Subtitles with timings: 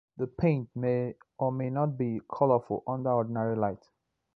[0.17, 3.85] The paint may or may not be colorful under ordinary light.